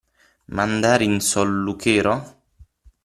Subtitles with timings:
[0.47, 2.39] Mandare in solluchero.